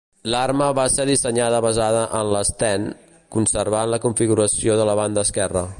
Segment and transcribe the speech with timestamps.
[0.33, 2.89] L'arma va ser dissenyada basada en la Sten,
[3.37, 5.67] conservant la configuració de la banda esquerra.